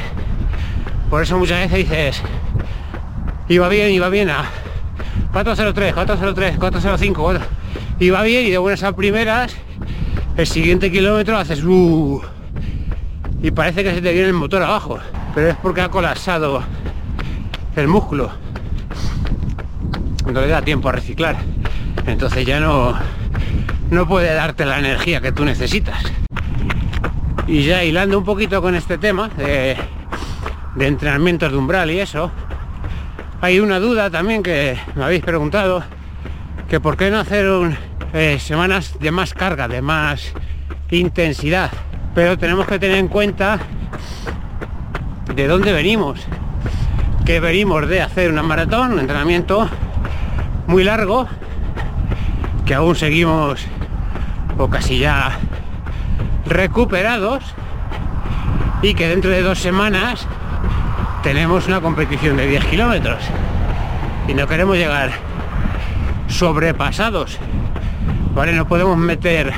Por 1.10 1.22
eso 1.22 1.38
muchas 1.38 1.70
veces 1.70 1.90
dices, 1.90 2.22
iba 3.50 3.68
bien, 3.68 3.92
iba 3.92 4.08
bien 4.08 4.30
a 4.30 4.46
403, 5.36 5.94
403, 5.94 6.58
405, 6.58 7.22
4... 7.22 7.46
iba 8.00 8.24
bien 8.24 8.46
y 8.46 8.52
de 8.52 8.58
buenas 8.58 8.84
a 8.84 8.96
primeras, 8.96 9.54
el 10.38 10.48
siguiente 10.48 10.90
kilómetro 10.90 11.38
haces 11.38 11.62
uh, 11.62 12.22
y 13.44 13.52
parece 13.52 13.84
que 13.84 13.94
se 13.94 14.02
te 14.02 14.14
viene 14.14 14.30
el 14.30 14.34
motor 14.34 14.64
abajo, 14.64 14.98
pero 15.34 15.50
es 15.50 15.58
porque 15.58 15.82
ha 15.82 15.90
colapsado 15.90 16.64
el 17.76 17.90
músculo. 17.90 18.32
No 20.32 20.40
le 20.40 20.48
da 20.48 20.62
tiempo 20.62 20.88
a 20.88 20.94
reciclar. 20.94 21.36
Entonces 22.08 22.46
ya 22.46 22.62
no, 22.62 22.98
no 23.92 24.08
puede 24.08 24.34
darte 24.34 24.66
la 24.66 24.80
energía 24.80 25.20
que 25.20 25.34
tú 25.34 25.44
necesitas. 25.44 26.02
Y 27.46 27.64
ya 27.64 27.84
hilando 27.84 28.18
un 28.18 28.24
poquito 28.24 28.62
con 28.62 28.74
este 28.74 28.98
tema 28.98 29.28
de, 29.36 29.76
de 30.76 30.88
entrenamientos 30.88 31.52
de 31.52 31.58
umbral 31.58 31.92
y 31.92 32.00
eso, 32.00 32.32
hay 33.42 33.60
una 33.60 33.80
duda 33.80 34.10
también 34.10 34.44
que 34.44 34.78
me 34.96 35.04
habéis 35.04 35.24
preguntado, 35.24 35.84
que 36.70 36.80
por 36.80 36.98
qué 36.98 37.12
no 37.12 37.20
hacer 37.20 37.50
un, 37.50 37.78
eh, 38.14 38.40
semanas 38.40 38.98
de 39.00 39.12
más 39.12 39.34
carga, 39.34 39.68
de 39.68 39.82
más 39.82 40.34
intensidad. 40.90 41.72
Pero 42.14 42.38
tenemos 42.38 42.66
que 42.66 42.80
tener 42.80 42.98
en 42.98 43.08
cuenta 43.08 43.60
de 45.34 45.48
dónde 45.48 45.74
venimos. 45.74 46.26
Que 47.26 47.40
venimos 47.40 47.88
de 47.88 48.02
hacer 48.02 48.32
una 48.32 48.44
maratón, 48.44 48.94
un 48.94 49.00
entrenamiento 49.00 49.68
muy 50.68 50.84
largo, 50.84 51.28
que 52.66 52.74
aún 52.74 52.96
seguimos 52.96 53.66
o 54.58 54.70
casi 54.70 55.00
ya 55.00 55.38
recuperados 56.46 57.44
y 58.82 58.94
que 58.94 59.08
dentro 59.08 59.32
de 59.32 59.42
dos 59.42 59.60
semanas 59.60 60.28
tenemos 61.26 61.66
una 61.66 61.82
competición 61.82 62.38
de 62.38 62.46
10 62.46 62.66
kilómetros 62.66 63.18
y 64.28 64.36
no 64.36 64.46
queremos 64.46 64.78
llegar 64.78 65.10
sobrepasados. 66.28 67.40
Vale 68.36 68.54
no 68.54 68.68
podemos 68.68 68.96
meter 68.96 69.52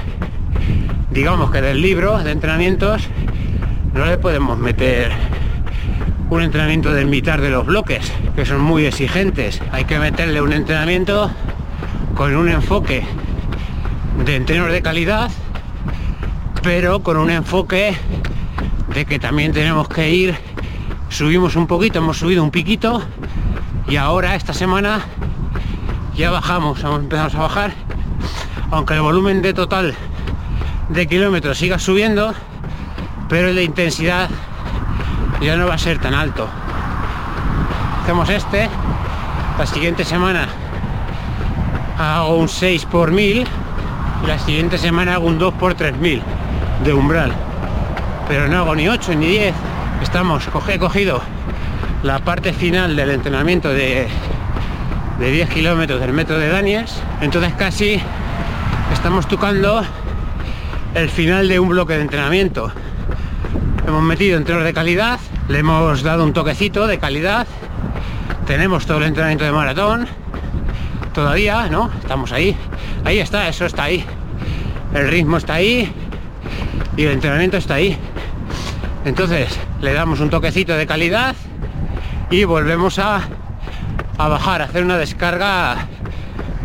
digamos 1.12 1.52
que 1.52 1.60
del 1.62 1.82
libro 1.82 2.20
de 2.20 2.32
entrenamientos 2.32 3.10
no 3.94 4.06
le 4.06 4.18
podemos 4.18 4.58
meter 4.58 5.12
un 6.30 6.42
entrenamiento 6.42 6.94
del 6.94 7.08
mitad 7.08 7.38
de 7.38 7.50
los 7.50 7.66
bloques 7.66 8.14
que 8.34 8.46
son 8.46 8.62
muy 8.62 8.86
exigentes. 8.86 9.62
Hay 9.74 9.84
que 9.84 10.00
meterle 10.00 10.40
un 10.42 10.54
entrenamiento 10.54 11.30
con 12.16 12.34
un 12.34 12.48
enfoque 12.48 13.04
de 14.24 14.38
entrenos 14.38 14.72
de 14.72 14.82
calidad, 14.82 15.30
pero 16.64 17.04
con 17.04 17.18
un 17.18 17.30
enfoque 17.30 17.94
de 18.94 19.06
que 19.06 19.20
también 19.20 19.52
tenemos 19.52 19.90
que 19.90 20.10
ir, 20.12 20.36
subimos 21.18 21.56
un 21.56 21.66
poquito, 21.66 21.98
hemos 21.98 22.20
subido 22.20 22.44
un 22.44 22.52
piquito 22.52 23.02
y 23.88 23.96
ahora 23.96 24.36
esta 24.36 24.54
semana 24.54 25.00
ya 26.16 26.30
bajamos, 26.30 26.84
empezamos 26.84 27.34
a 27.34 27.40
bajar, 27.40 27.72
aunque 28.70 28.94
el 28.94 29.02
volumen 29.02 29.42
de 29.42 29.52
total 29.56 29.96
de 30.90 31.08
kilómetros 31.08 31.58
siga 31.58 31.80
subiendo, 31.80 32.36
pero 33.30 33.48
el 33.48 33.56
de 33.56 33.64
intensidad 33.64 34.30
ya 35.42 35.58
no 35.58 35.66
va 35.66 35.74
a 35.74 35.80
ser 35.80 35.98
tan 35.98 36.14
alto. 36.14 36.48
Hacemos 38.04 38.30
este, 38.30 38.70
la 39.58 39.66
siguiente 39.66 40.06
semana 40.06 40.48
hago 41.98 42.36
un 42.36 42.48
6 42.48 42.86
por 42.86 43.10
1000 43.10 43.48
y 44.24 44.28
la 44.28 44.38
siguiente 44.38 44.78
semana 44.78 45.16
hago 45.16 45.26
un 45.26 45.40
2 45.40 45.56
por 45.56 45.74
3000 45.74 46.22
de 46.84 46.94
umbral. 46.94 47.34
Pero 48.28 48.48
no 48.48 48.60
hago 48.60 48.76
ni 48.76 48.88
8 48.88 49.16
ni 49.16 49.26
10 49.26 49.56
estamos 50.02 50.48
he 50.70 50.80
cogido 50.80 51.22
la 52.04 52.20
parte 52.20 52.54
final 52.54 52.96
del 52.96 53.12
entrenamiento 53.12 53.70
de, 53.70 54.08
de 55.20 55.32
10 55.32 55.50
kilómetros 55.50 56.00
del 56.00 56.14
metro 56.14 56.38
de 56.38 56.50
Daniels 56.50 57.02
entonces 57.22 57.54
casi 57.54 58.02
estamos 58.94 59.28
tocando 59.28 59.84
el 60.94 61.10
final 61.10 61.48
de 61.48 61.60
un 61.60 61.70
bloque 61.70 61.94
de 61.94 62.02
entrenamiento 62.02 62.72
hemos 63.88 64.04
metido 64.04 64.38
entrenos 64.38 64.64
de 64.64 64.74
calidad 64.74 65.20
le 65.48 65.60
hemos 65.60 66.04
dado 66.04 66.24
un 66.24 66.34
toquecito 66.34 66.88
de 66.88 67.00
calidad 67.00 67.48
tenemos 68.46 68.86
todo 68.86 69.00
el 69.00 69.04
entrenamiento 69.06 69.44
de 69.46 69.52
maratón 69.52 70.08
todavía, 71.18 71.68
¿no? 71.68 71.90
Estamos 72.00 72.32
ahí. 72.32 72.56
Ahí 73.04 73.18
está, 73.18 73.50
eso 73.50 73.66
está 73.66 73.86
ahí. 73.86 74.06
El 74.94 75.08
ritmo 75.10 75.38
está 75.38 75.56
ahí 75.56 75.92
y 76.96 77.04
el 77.06 77.14
entrenamiento 77.14 77.58
está 77.58 77.74
ahí. 77.74 77.98
Entonces 79.08 79.48
le 79.80 79.94
damos 79.94 80.20
un 80.20 80.30
toquecito 80.30 80.74
de 80.74 80.86
calidad 80.86 81.34
y 82.30 82.44
volvemos 82.44 83.00
a, 83.00 83.22
bajar, 84.18 84.62
a 84.62 84.66
hacer 84.66 84.84
una 84.84 84.98
descarga, 84.98 85.88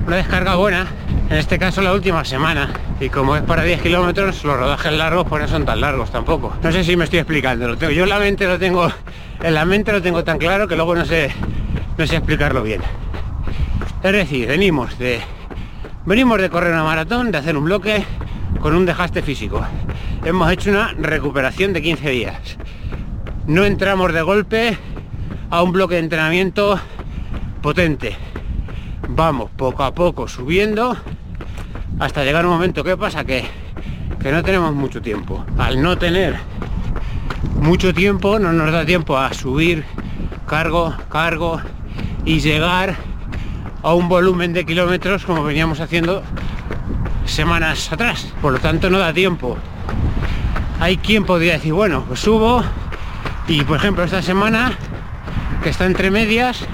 una 0.09 0.17
descarga 0.17 0.57
buena. 0.57 0.89
En 1.31 1.37
este 1.37 1.57
caso 1.57 1.83
la 1.83 1.93
última 1.93 2.25
semana. 2.25 2.69
Y 2.99 3.11
como 3.11 3.37
es 3.37 3.43
para 3.43 3.63
10 3.63 3.83
kilómetros, 3.83 4.43
los 4.43 4.57
rodajes 4.57 4.93
largos 4.93 5.25
pues 5.29 5.43
no 5.43 5.49
son 5.49 5.65
tan 5.65 5.81
largos 5.81 6.11
tampoco. 6.11 6.53
No 6.61 6.73
sé 6.73 6.83
si 6.83 6.97
me 6.97 7.05
estoy 7.05 7.21
explicando. 7.21 7.69
Lo 7.69 7.79
tengo, 7.79 7.93
yo 7.93 8.07
la 8.07 8.19
mente 8.19 8.45
lo 8.49 8.59
tengo, 8.59 8.91
en 9.41 9.55
la 9.55 9.65
mente 9.65 9.93
lo 9.93 10.03
tengo 10.03 10.25
tan 10.25 10.39
claro 10.39 10.67
que 10.67 10.75
luego 10.75 10.97
no 10.97 11.05
sé, 11.05 11.31
no 11.97 12.05
sé 12.09 12.17
explicarlo 12.17 12.65
bien. 12.65 12.81
Es 14.03 14.13
decir, 14.13 14.49
venimos 14.49 14.99
de 14.99 15.21
venimos 16.05 16.41
de 16.41 16.51
correr 16.51 16.73
una 16.73 16.83
maratón, 16.83 17.31
de 17.31 17.39
hacer 17.39 17.57
un 17.57 17.67
bloque 17.67 18.05
con 18.61 18.75
un 18.75 18.85
desgaste 18.85 19.23
físico. 19.23 19.65
Hemos 20.25 20.53
hecho 20.53 20.71
una 20.71 20.95
recuperación 20.97 21.73
de 21.73 21.83
15 21.83 22.11
días. 22.11 22.57
No 23.49 23.65
entramos 23.65 24.13
de 24.13 24.23
golpe 24.23 24.79
a 25.51 25.63
un 25.63 25.73
bloque 25.73 25.97
de 25.97 26.03
entrenamiento 26.03 26.79
potente. 27.61 28.17
Vamos 29.09 29.51
poco 29.57 29.83
a 29.83 29.93
poco 29.93 30.29
subiendo 30.29 30.97
hasta 31.99 32.23
llegar 32.23 32.47
un 32.47 32.53
momento. 32.53 32.85
¿Qué 32.85 32.97
pasa? 32.97 33.25
Que, 33.25 33.45
que 34.21 34.31
no 34.31 34.45
tenemos 34.45 34.73
mucho 34.73 35.03
tiempo. 35.03 35.45
Al 35.59 35.83
no 35.83 35.99
tener 35.99 36.37
mucho 37.61 37.93
tiempo, 37.93 38.39
no 38.39 38.53
nos 38.53 38.71
da 38.71 38.87
tiempo 38.87 39.19
a 39.19 39.35
subir 39.35 39.85
cargo, 40.47 40.95
cargo 41.11 41.61
y 42.25 42.39
llegar 42.39 42.95
a 43.83 43.93
un 43.93 44.09
volumen 44.09 44.53
de 44.53 44.65
kilómetros 44.65 45.25
como 45.25 45.43
veníamos 45.43 45.81
haciendo 45.81 46.23
semanas 47.25 47.91
atrás. 47.91 48.33
Por 48.41 48.53
lo 48.53 48.61
tanto 48.61 48.89
no 48.89 49.01
da 49.01 49.13
tiempo. 49.13 49.59
Hay 50.83 50.97
quien 50.97 51.25
podría 51.25 51.53
decir, 51.53 51.73
bueno, 51.73 52.05
pues 52.09 52.19
subo 52.19 52.61
y 53.47 53.63
por 53.63 53.77
ejemplo 53.77 54.03
esta 54.03 54.21
semana 54.21 54.73
que 55.63 55.71
está 55.71 55.87
entre 55.87 56.11
medias 56.11 56.67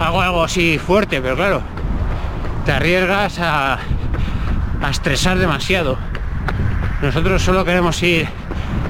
hago 0.00 0.22
algo 0.22 0.42
así 0.42 0.78
fuerte, 0.78 1.20
pero 1.20 1.36
claro, 1.36 1.60
te 2.64 2.72
arriesgas 2.72 3.38
a, 3.38 3.80
a 4.80 4.90
estresar 4.90 5.36
demasiado. 5.36 5.98
Nosotros 7.02 7.42
solo 7.42 7.66
queremos 7.66 8.02
ir 8.02 8.26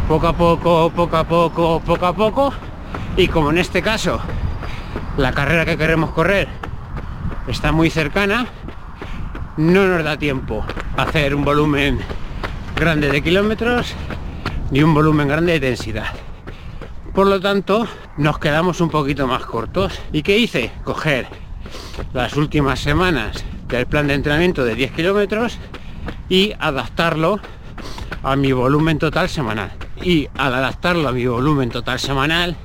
poco 0.07 0.29
a 0.29 0.33
poco, 0.35 0.93
poco 0.95 1.17
a 1.17 1.25
poco, 1.25 1.81
poco 1.81 2.07
a 2.07 2.13
poco 2.13 2.53
y 3.17 3.27
como 3.27 3.51
en 3.51 3.59
este 3.59 3.83
caso 3.83 4.21
la 5.17 5.33
carrera 5.33 5.65
que 5.65 5.77
queremos 5.77 6.13
correr 6.13 6.47
está 7.49 7.73
muy 7.73 7.91
cercana, 7.91 8.47
no 9.57 9.89
nos 9.89 10.05
da 10.05 10.17
tiempo 10.17 10.65
hacer 10.97 11.35
un 11.35 11.45
volumen 11.45 11.99
grande 12.77 13.11
de 13.11 13.21
kilómetros 13.21 13.97
ni 14.71 14.83
un 14.83 14.95
volumen 14.95 15.29
grande 15.29 15.53
de 15.53 15.61
densidad. 15.61 16.13
Por 17.15 17.27
lo 17.27 17.41
tanto, 17.41 17.87
nos 18.17 18.39
quedamos 18.39 18.81
un 18.81 18.91
poquito 18.91 19.27
más 19.27 19.45
cortos. 19.45 19.99
¿Y 20.13 20.23
qué 20.23 20.39
hice? 20.39 20.71
Coger 20.85 21.27
las 22.13 22.37
últimas 22.37 22.81
semanas 22.81 23.45
del 23.67 23.87
plan 23.87 24.07
de 24.07 24.15
entrenamiento 24.15 24.65
de 24.65 24.75
10 24.75 24.93
kilómetros 24.93 25.59
y 26.29 26.53
adaptarlo 26.59 27.41
a 28.23 28.37
mi 28.37 28.53
volumen 28.53 28.99
total 28.99 29.29
semanal. 29.29 29.73
Y 30.03 30.29
al 30.37 30.55
adaptarlo 30.55 31.09
a 31.09 31.13
mi 31.13 31.27
volumen 31.27 31.71
total 31.71 31.99
semanal, 31.99 32.57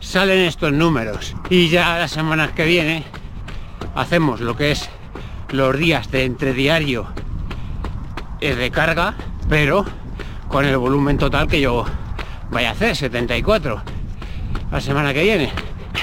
salen 0.00 0.40
estos 0.40 0.72
números. 0.72 1.34
Y 1.50 1.68
ya 1.68 1.98
las 1.98 2.12
semanas 2.12 2.52
que 2.52 2.64
viene 2.64 3.04
hacemos 3.94 4.40
lo 4.40 4.56
que 4.56 4.72
es 4.72 4.88
los 5.50 5.76
días 5.76 6.10
de 6.10 6.24
entrediario 6.24 7.06
de 8.40 8.70
carga, 8.70 9.14
pero 9.48 9.84
con 10.48 10.64
el 10.64 10.76
volumen 10.76 11.18
total 11.18 11.46
que 11.46 11.60
yo 11.60 11.84
vaya 12.50 12.70
a 12.70 12.72
hacer, 12.72 12.96
74 12.96 13.82
la 14.70 14.80
semana 14.80 15.12
que 15.14 15.22
viene. 15.22 15.50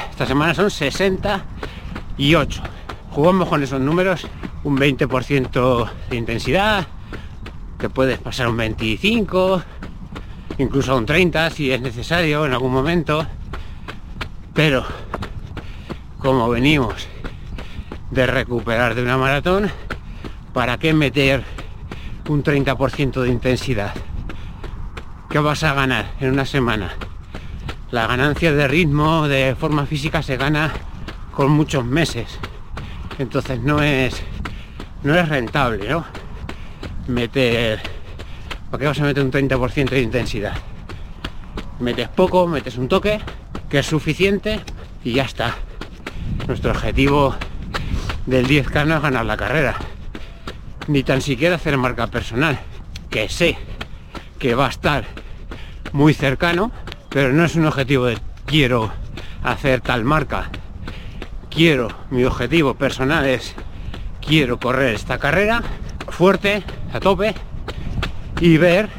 Esta 0.10 0.26
semana 0.26 0.54
son 0.54 0.70
68. 0.72 2.64
Jugamos 3.12 3.50
con 3.50 3.64
esos 3.64 3.82
números, 3.82 4.28
un 4.64 4.78
20% 4.78 5.90
de 6.10 6.16
intensidad, 6.16 6.88
que 7.80 7.90
puedes 7.90 8.20
pasar 8.20 8.48
un 8.48 8.58
25, 8.58 9.62
incluso 10.58 10.98
un 10.98 11.06
30 11.06 11.50
si 11.50 11.72
es 11.72 11.82
necesario 11.82 12.46
en 12.46 12.54
algún 12.54 12.72
momento. 12.72 13.26
Pero 14.54 14.86
como 16.18 16.50
venimos 16.50 17.08
de 18.12 18.26
recuperar 18.26 18.96
de 18.96 19.04
una 19.04 19.18
maratón, 19.18 19.70
¿para 20.54 20.78
qué 20.78 20.94
meter 20.94 21.44
un 22.30 22.44
30% 22.44 23.22
de 23.22 23.30
intensidad? 23.30 23.94
¿Qué 25.36 25.42
vas 25.42 25.64
a 25.64 25.74
ganar 25.74 26.14
en 26.22 26.32
una 26.32 26.46
semana? 26.46 26.94
La 27.92 28.08
ganancia 28.08 28.54
de 28.54 28.70
ritmo, 28.70 29.28
de 29.28 29.54
forma 29.60 29.86
física, 29.86 30.24
se 30.24 30.38
gana 30.38 30.72
con 31.34 31.52
muchos 31.52 31.84
meses. 31.84 32.40
Entonces 33.20 33.60
no 33.60 33.82
es 33.82 34.24
no 35.04 35.14
es 35.14 35.28
rentable, 35.28 35.90
¿no? 35.90 36.06
Meter. 37.08 37.82
¿Para 38.72 38.80
qué 38.80 38.88
vas 38.88 39.00
a 39.02 39.04
meter 39.04 39.26
un 39.26 39.32
30% 39.34 39.90
de 39.90 40.02
intensidad? 40.02 40.54
Metes 41.82 42.08
poco, 42.08 42.48
metes 42.48 42.78
un 42.78 42.88
toque, 42.88 43.20
que 43.70 43.80
es 43.80 43.86
suficiente 43.86 44.62
y 45.04 45.16
ya 45.16 45.24
está. 45.24 45.54
Nuestro 46.48 46.72
objetivo 46.72 47.36
del 48.26 48.48
10K 48.48 48.86
no 48.88 48.96
es 48.96 49.02
ganar 49.02 49.26
la 49.26 49.36
carrera. 49.36 49.76
Ni 50.88 51.04
tan 51.04 51.20
siquiera 51.20 51.56
hacer 51.56 51.78
marca 51.78 52.08
personal. 52.08 52.58
Que 53.10 53.28
sé 53.28 53.58
que 54.40 54.56
va 54.56 54.68
a 54.68 54.70
estar 54.70 55.25
muy 55.96 56.14
cercano, 56.14 56.72
pero 57.10 57.32
no 57.32 57.46
es 57.46 57.56
un 57.56 57.66
objetivo 57.66 58.06
de 58.06 58.18
quiero 58.46 58.92
hacer 59.44 59.80
tal 59.80 60.04
marca. 60.04 60.50
Quiero, 61.50 61.88
mi 62.10 62.26
objetivo 62.26 62.74
personal 62.74 63.26
es 63.26 63.56
quiero 64.20 64.60
correr 64.60 64.94
esta 64.94 65.18
carrera 65.20 65.64
fuerte, 66.10 66.64
a 66.92 67.00
tope 67.00 67.34
y 68.42 68.58
ver 68.58 68.90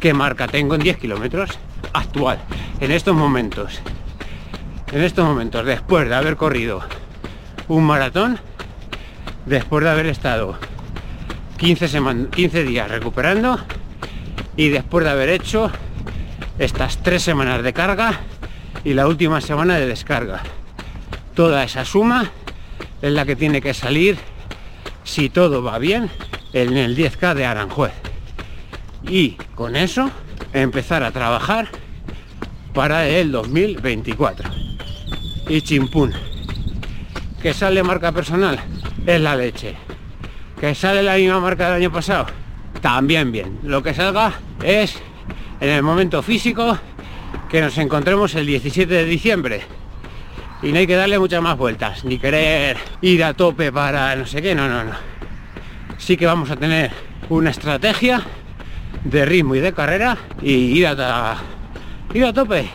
qué 0.00 0.12
marca 0.12 0.48
tengo 0.48 0.74
en 0.74 0.80
10 0.80 0.96
kilómetros 0.96 1.50
actual, 1.92 2.40
en 2.80 2.90
estos 2.90 3.14
momentos. 3.14 3.80
En 4.90 5.02
estos 5.02 5.24
momentos, 5.24 5.64
después 5.64 6.08
de 6.08 6.16
haber 6.16 6.36
corrido 6.36 6.82
un 7.68 7.84
maratón, 7.84 8.40
después 9.46 9.84
de 9.84 9.90
haber 9.90 10.06
estado 10.06 10.58
15, 11.58 12.28
15 12.32 12.64
días 12.64 12.90
recuperando 12.90 13.60
y 14.56 14.68
después 14.68 15.04
de 15.04 15.10
haber 15.12 15.28
hecho 15.28 15.70
estas 16.62 17.02
tres 17.02 17.24
semanas 17.24 17.62
de 17.64 17.72
carga 17.72 18.20
y 18.84 18.94
la 18.94 19.08
última 19.08 19.40
semana 19.40 19.78
de 19.78 19.86
descarga. 19.86 20.42
Toda 21.34 21.64
esa 21.64 21.84
suma 21.84 22.30
es 23.00 23.12
la 23.12 23.24
que 23.24 23.34
tiene 23.34 23.60
que 23.60 23.74
salir 23.74 24.16
si 25.02 25.28
todo 25.28 25.64
va 25.64 25.78
bien 25.78 26.08
en 26.52 26.76
el 26.76 26.96
10K 26.96 27.34
de 27.34 27.46
Aranjuez. 27.46 27.92
Y 29.02 29.30
con 29.56 29.74
eso 29.74 30.08
empezar 30.52 31.02
a 31.02 31.10
trabajar 31.10 31.68
para 32.72 33.08
el 33.08 33.32
2024. 33.32 34.48
Y 35.48 35.62
chimpún. 35.62 36.12
Que 37.42 37.52
sale 37.54 37.82
marca 37.82 38.12
personal 38.12 38.60
es 39.04 39.20
la 39.20 39.34
leche. 39.34 39.74
Que 40.60 40.76
sale 40.76 41.02
la 41.02 41.16
misma 41.16 41.40
marca 41.40 41.64
del 41.66 41.82
año 41.82 41.92
pasado. 41.92 42.26
También 42.80 43.32
bien. 43.32 43.58
Lo 43.64 43.82
que 43.82 43.94
salga 43.94 44.34
es 44.62 45.02
en 45.60 45.68
el 45.68 45.82
momento 45.82 46.22
físico 46.22 46.78
que 47.48 47.60
nos 47.60 47.76
encontremos 47.78 48.34
el 48.34 48.46
17 48.46 48.92
de 48.92 49.04
diciembre 49.04 49.62
y 50.62 50.72
no 50.72 50.78
hay 50.78 50.86
que 50.86 50.94
darle 50.94 51.18
muchas 51.18 51.42
más 51.42 51.58
vueltas, 51.58 52.04
ni 52.04 52.18
querer 52.18 52.76
ir 53.00 53.24
a 53.24 53.34
tope 53.34 53.72
para 53.72 54.14
no 54.14 54.26
sé 54.26 54.40
qué, 54.40 54.54
no, 54.54 54.68
no, 54.68 54.84
no. 54.84 54.92
Sí 55.98 56.16
que 56.16 56.26
vamos 56.26 56.50
a 56.50 56.56
tener 56.56 56.90
una 57.28 57.50
estrategia 57.50 58.22
de 59.04 59.24
ritmo 59.24 59.54
y 59.54 59.60
de 59.60 59.72
carrera 59.72 60.16
y 60.40 60.52
ir 60.52 60.86
a, 60.86 61.36
ir 62.14 62.24
a 62.24 62.32
tope 62.32 62.68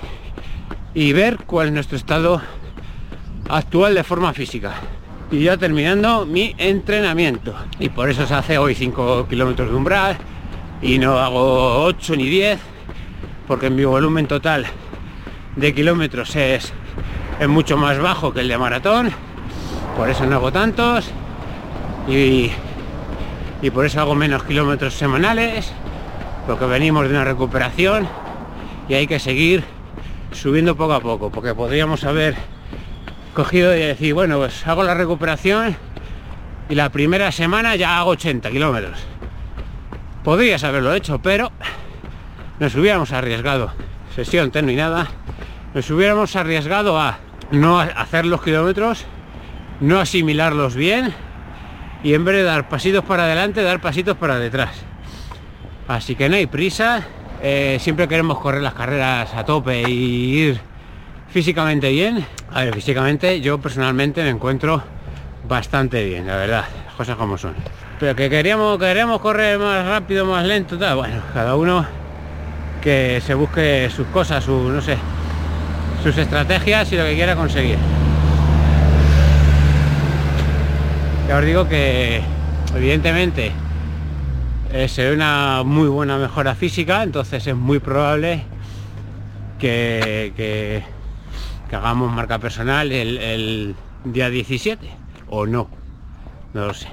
y 0.93 1.13
ver 1.13 1.37
cuál 1.45 1.67
es 1.67 1.73
nuestro 1.73 1.97
estado 1.97 2.41
actual 3.49 3.95
de 3.95 4.03
forma 4.03 4.33
física. 4.33 4.73
Y 5.31 5.43
ya 5.43 5.57
terminando 5.57 6.25
mi 6.25 6.55
entrenamiento. 6.57 7.53
Y 7.79 7.89
por 7.89 8.09
eso 8.09 8.25
se 8.25 8.33
hace 8.33 8.57
hoy 8.57 8.75
5 8.75 9.27
kilómetros 9.29 9.69
de 9.69 9.75
umbral 9.75 10.17
y 10.81 10.99
no 10.99 11.19
hago 11.19 11.83
8 11.83 12.15
ni 12.15 12.29
10, 12.29 12.59
porque 13.47 13.69
mi 13.69 13.85
volumen 13.85 14.27
total 14.27 14.65
de 15.55 15.73
kilómetros 15.73 16.35
es 16.35 16.73
es 17.39 17.47
mucho 17.47 17.77
más 17.77 17.99
bajo 17.99 18.33
que 18.33 18.41
el 18.41 18.47
de 18.47 18.57
maratón, 18.57 19.11
por 19.95 20.09
eso 20.09 20.25
no 20.25 20.37
hago 20.37 20.51
tantos 20.51 21.09
y, 22.07 22.49
y 23.61 23.69
por 23.69 23.85
eso 23.85 24.01
hago 24.01 24.15
menos 24.15 24.43
kilómetros 24.43 24.95
semanales, 24.95 25.71
porque 26.47 26.65
venimos 26.65 27.03
de 27.03 27.11
una 27.11 27.23
recuperación 27.23 28.07
y 28.89 28.95
hay 28.95 29.07
que 29.07 29.19
seguir 29.19 29.63
subiendo 30.31 30.75
poco 30.75 30.93
a 30.93 30.99
poco, 30.99 31.29
porque 31.29 31.53
podríamos 31.53 32.03
haber 32.03 32.35
cogido 33.35 33.75
y 33.75 33.79
decir, 33.79 34.13
bueno, 34.13 34.37
pues 34.37 34.65
hago 34.65 34.83
la 34.83 34.95
recuperación 34.95 35.75
y 36.69 36.75
la 36.75 36.89
primera 36.89 37.31
semana 37.31 37.75
ya 37.75 37.99
hago 37.99 38.11
80 38.11 38.49
kilómetros. 38.49 38.97
Podrías 40.27 40.65
haberlo 40.65 40.93
hecho, 40.93 41.19
pero 41.21 41.53
nos 42.59 42.75
hubiéramos 42.75 43.13
arriesgado, 43.13 43.71
sesión 44.13 44.51
terminada, 44.51 45.07
nos 45.73 45.89
hubiéramos 45.89 46.35
arriesgado 46.35 46.99
a 46.99 47.19
no 47.51 47.79
hacer 47.79 48.25
los 48.25 48.41
kilómetros, 48.41 49.05
no 49.79 50.01
asimilarlos 50.01 50.75
bien 50.75 51.13
y 52.03 52.13
en 52.13 52.25
vez 52.25 52.35
de 52.35 52.43
dar 52.43 52.67
pasitos 52.67 53.05
para 53.05 53.23
adelante, 53.23 53.63
dar 53.63 53.79
pasitos 53.79 54.17
para 54.17 54.37
detrás. 54.37 54.71
Así 55.87 56.13
que 56.15 56.27
no 56.27 56.35
hay 56.35 56.47
prisa, 56.47 57.07
eh, 57.41 57.77
siempre 57.79 58.09
queremos 58.09 58.39
correr 58.39 58.61
las 58.61 58.73
carreras 58.73 59.33
a 59.33 59.45
tope 59.45 59.89
y 59.89 60.39
ir 60.39 60.59
físicamente 61.29 61.89
bien. 61.89 62.25
A 62.51 62.65
ver, 62.65 62.75
físicamente 62.75 63.39
yo 63.39 63.61
personalmente 63.61 64.21
me 64.23 64.29
encuentro 64.31 64.83
bastante 65.47 66.03
bien, 66.03 66.27
la 66.27 66.35
verdad, 66.35 66.65
cosas 66.97 67.15
como 67.15 67.37
son. 67.37 67.55
Pero 67.99 68.15
que 68.15 68.29
queríamos, 68.29 68.77
queremos 68.77 69.19
correr 69.21 69.57
más 69.57 69.85
rápido, 69.87 70.25
más 70.25 70.45
lento, 70.45 70.77
tal, 70.77 70.97
bueno, 70.97 71.21
cada 71.33 71.55
uno 71.55 71.85
que 72.81 73.21
se 73.25 73.33
busque 73.33 73.89
sus 73.89 74.05
cosas, 74.07 74.43
su, 74.43 74.69
no 74.69 74.81
sé, 74.81 74.97
sus 76.03 76.17
estrategias 76.17 76.91
y 76.91 76.97
lo 76.97 77.03
que 77.03 77.15
quiera 77.15 77.35
conseguir. 77.35 77.77
Ya 81.27 81.37
os 81.37 81.45
digo 81.45 81.67
que 81.67 82.21
evidentemente 82.75 83.51
eh, 84.71 84.87
se 84.87 85.09
ve 85.09 85.15
una 85.15 85.63
muy 85.65 85.87
buena 85.87 86.17
mejora 86.17 86.55
física, 86.55 87.03
entonces 87.03 87.47
es 87.47 87.55
muy 87.55 87.79
probable 87.79 88.43
que, 89.59 90.33
que, 90.37 90.83
hagamos 91.75 92.13
marca 92.13 92.39
personal 92.39 92.91
el, 92.91 93.75
día 94.05 94.29
17 94.29 94.89
o 95.29 95.45
no, 95.45 95.67
no 96.53 96.67
lo 96.67 96.73
sé. 96.73 96.87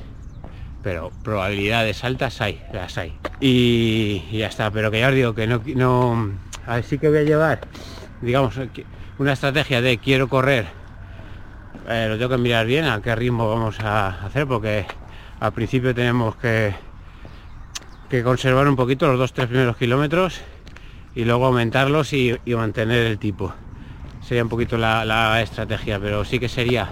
Pero 0.85 1.11
probabilidades 1.25 2.05
altas 2.05 2.41
hay, 2.41 2.63
las 2.73 2.97
hay. 2.99 3.19
Y, 3.41 4.23
ya 4.31 4.47
está, 4.47 4.71
pero 4.71 4.93
que 4.93 5.01
ya 5.01 5.09
os 5.09 5.15
digo 5.15 5.35
que 5.35 5.49
no, 5.49 5.61
no 5.75 6.31
así 6.67 6.99
que 6.99 7.09
voy 7.09 7.19
a 7.19 7.23
llevar, 7.23 7.61
digamos, 8.21 8.55
una 9.19 9.33
estrategia 9.33 9.81
de 9.81 9.99
quiero 9.99 10.29
correr, 10.29 10.67
eh, 11.89 12.07
lo 12.09 12.17
tengo 12.17 12.31
que 12.31 12.39
mirar 12.39 12.67
bien 12.67 12.85
a 12.85 13.03
qué 13.03 13.15
ritmo 13.17 13.49
vamos 13.49 13.81
a 13.81 14.25
hacer, 14.25 14.47
porque 14.47 14.87
al 15.41 15.53
principio 15.53 15.95
tenemos 15.95 16.37
que, 16.37 16.75
que 18.09 18.23
conservar 18.23 18.69
un 18.69 18.77
poquito 18.77 19.07
los 19.09 19.19
dos, 19.19 19.33
tres 19.33 19.49
primeros 19.49 19.77
kilómetros 19.77 20.41
y 21.15 21.25
luego 21.25 21.47
aumentarlos 21.47 22.13
y, 22.13 22.39
mantener 22.47 23.07
el 23.07 23.19
tipo. 23.19 23.53
Sería 24.23 24.43
un 24.43 24.49
poquito 24.49 24.79
la, 24.79 25.41
estrategia, 25.43 25.99
pero 26.01 26.25
sí 26.25 26.39
que 26.39 26.49
sería 26.49 26.91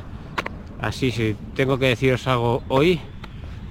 así, 0.80 1.10
si 1.10 1.36
tengo 1.54 1.78
que 1.78 1.86
deciros 1.86 2.26
algo 2.26 2.62
hoy, 2.68 3.00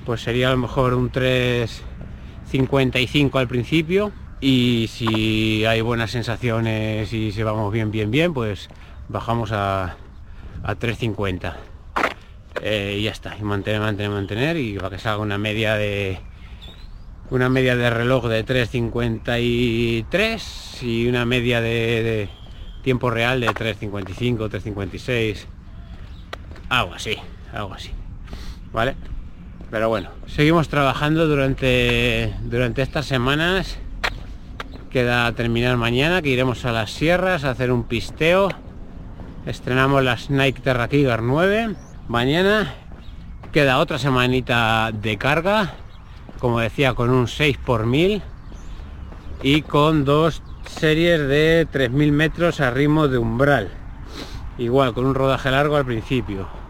pues 0.05 0.21
sería 0.21 0.49
a 0.49 0.51
lo 0.51 0.57
mejor 0.57 0.93
un 0.93 1.11
3.55 1.11 3.39
al 3.39 3.47
principio. 3.47 4.11
Y 4.39 4.87
si 4.89 5.65
hay 5.65 5.81
buenas 5.81 6.11
sensaciones 6.11 7.11
y 7.13 7.31
si 7.31 7.43
vamos 7.43 7.71
bien, 7.71 7.91
bien, 7.91 8.09
bien, 8.09 8.33
pues 8.33 8.69
bajamos 9.07 9.51
a, 9.51 9.97
a 10.63 10.75
3.50 10.75 11.53
eh, 12.61 12.97
y 12.99 13.03
ya 13.03 13.11
está, 13.11 13.37
y 13.37 13.43
mantener, 13.43 13.81
mantener, 13.81 14.11
mantener 14.11 14.57
y 14.57 14.77
para 14.77 14.89
que 14.91 14.99
salga 14.99 15.23
una 15.23 15.37
media 15.37 15.75
de 15.75 16.19
una 17.29 17.49
media 17.49 17.75
de 17.75 17.89
reloj 17.89 18.27
de 18.27 18.45
3.53 18.45 20.83
y 20.83 21.07
una 21.07 21.25
media 21.25 21.59
de, 21.61 22.29
tiempo 22.83 23.09
real 23.09 23.41
de 23.41 23.47
3.55, 23.47 24.49
3.56 24.49 25.45
algo 26.69 26.93
así, 26.93 27.17
algo 27.53 27.73
así 27.73 27.91
¿vale? 28.73 28.95
Pero 29.71 29.89
bueno, 29.89 30.09
seguimos 30.27 30.69
trabajando 30.69 31.27
durante 31.27 32.33
durante 32.43 32.83
estas 32.83 33.07
semanas 33.07 33.79
Queda 34.91 35.31
terminar 35.31 35.77
mañana, 35.77 36.21
que 36.21 36.27
iremos 36.27 36.65
a 36.65 36.73
las 36.73 36.91
sierras 36.91 37.45
a 37.45 37.51
hacer 37.51 37.71
un 37.71 37.85
pisteo. 37.85 38.49
Estrenamos 39.45 40.03
las 40.03 40.29
Nike 40.29 40.59
Terra 40.59 40.89
9. 40.91 41.75
Mañana 42.09 42.73
queda 43.53 43.79
otra 43.79 43.97
semanita 43.97 44.91
de 44.91 45.17
carga, 45.17 45.75
como 46.39 46.59
decía, 46.59 46.93
con 46.93 47.09
un 47.09 47.29
6 47.29 47.57
por 47.59 47.85
1000 47.85 48.21
y 49.41 49.61
con 49.61 50.03
dos 50.03 50.43
series 50.65 51.25
de 51.25 51.65
3000 51.71 52.11
metros 52.11 52.59
a 52.59 52.69
ritmo 52.69 53.07
de 53.07 53.17
umbral. 53.17 53.69
Igual, 54.57 54.93
con 54.93 55.05
un 55.05 55.15
rodaje 55.15 55.51
largo 55.51 55.77
al 55.77 55.85
principio. 55.85 56.60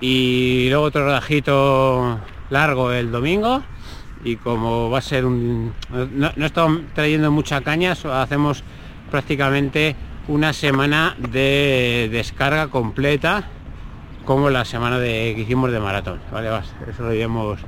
Y 0.00 0.68
luego 0.70 0.84
otro 0.84 1.04
rodajito 1.04 2.18
largo 2.50 2.92
el 2.92 3.10
domingo. 3.10 3.62
Y 4.22 4.36
como 4.36 4.90
va 4.90 4.98
a 4.98 5.02
ser 5.02 5.24
un 5.24 5.72
no, 5.90 6.30
estamos 6.44 6.82
trayendo 6.94 7.30
mucha 7.30 7.62
caña 7.62 7.92
hacemos 7.92 8.62
prácticamente 9.10 9.96
una 10.28 10.52
semana 10.52 11.16
de 11.18 12.10
descarga 12.12 12.68
completa 12.68 13.48
como 14.26 14.50
la 14.50 14.66
semana 14.66 14.98
de 14.98 15.32
que 15.34 15.40
hicimos 15.40 15.72
de 15.72 15.80
maratón 15.80 16.20
vale 16.30 16.50
eso 16.86 17.02
lo 17.02 17.14
iremos 17.14 17.60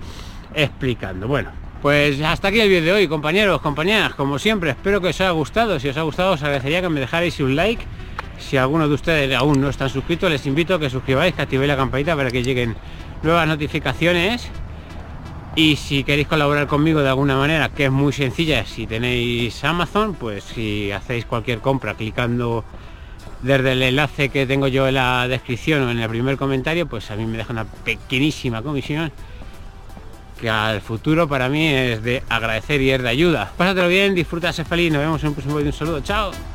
explicando. 0.55 1.27
Bueno 1.27 1.63
pues 1.81 2.21
hasta 2.23 2.49
aquí 2.49 2.61
el 2.61 2.69
vídeo 2.69 2.85
de 2.85 2.93
hoy 2.93 3.09
compañeros 3.09 3.61
compañeras. 3.61 4.15
Como 4.15 4.39
siempre 4.39 4.71
espero 4.71 5.01
que 5.01 5.09
os 5.09 5.21
haya 5.21 5.33
gustado. 5.33 5.81
Si 5.81 5.89
os 5.89 5.97
ha 5.97 6.03
gustado 6.03 6.33
os 6.33 6.43
agradecería 6.43 6.81
que 6.81 6.89
me 6.89 7.01
dejarais 7.01 7.41
un 7.41 7.57
like 7.57 7.85
si 8.43 8.57
alguno 8.57 8.89
de 8.89 8.95
ustedes 8.95 9.35
aún 9.35 9.61
no 9.61 9.69
están 9.69 9.89
suscritos 9.89 10.31
les 10.31 10.47
invito 10.47 10.75
a 10.75 10.81
que 10.81 10.91
suscribáis 10.91 11.35
que 11.35 11.43
activéis 11.43 11.69
la 11.69 11.77
campanita 11.77 12.17
para 12.17 12.31
que 12.31 12.43
lleguen 12.43 12.77
nuevas 13.23 13.47
notificaciones. 13.49 14.51
Y 15.55 15.77
si 15.77 16.03
queréis 16.03 16.29
colaborar 16.29 16.67
conmigo 16.67 17.03
de 17.03 17.11
alguna 17.11 17.37
manera 17.37 17.69
que 17.69 17.85
es 17.85 17.91
muy 17.91 18.13
sencilla 18.13 18.65
si 18.65 18.87
tenéis 18.87 19.63
Amazon 19.65 20.15
pues 20.15 20.45
si 20.45 20.91
hacéis 20.91 21.27
cualquier 21.27 21.59
compra 21.59 21.93
clicando 21.95 22.65
desde 23.43 23.73
el 23.73 23.83
enlace 23.83 24.31
que 24.31 24.47
tengo 24.47 24.67
yo 24.69 24.89
en 24.89 24.95
la 24.95 25.29
descripción 25.29 25.83
o 25.83 25.91
en 25.91 25.99
el 25.99 26.09
primer 26.09 26.39
comentario 26.39 26.87
pues 26.87 27.11
a 27.11 27.17
mí 27.17 27.27
me 27.27 27.37
deja 27.37 27.53
una 27.53 27.67
pequeñísima 27.67 28.63
comisión 28.63 29.13
que 30.41 30.49
al 30.49 30.81
futuro 30.81 31.29
para 31.29 31.51
mí 31.51 31.69
es 31.69 32.03
de 32.03 32.23
agradecer 32.31 32.81
y 32.81 32.91
es 32.91 33.03
de 33.03 33.09
ayuda. 33.11 33.53
Pásatelo 33.57 33.89
bien 33.89 34.15
disfruta 34.15 34.53
ser 34.53 34.65
feliz 34.65 34.91
nos 34.91 35.03
vemos 35.03 35.23
en 35.23 35.29
un 35.29 35.35
próximo 35.35 35.57
vídeo. 35.57 35.71
Un 35.71 35.79
saludo 35.79 36.01
chao 36.01 36.52